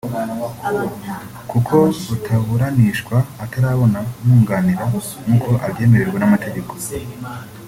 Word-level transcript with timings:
kuko 1.49 1.75
rutaburanishwa 2.07 3.17
atarabona 3.43 3.99
umwunganira 4.21 4.83
nk’uko 5.25 5.49
abyemererwa 5.65 6.17
n’amategeko 6.19 6.73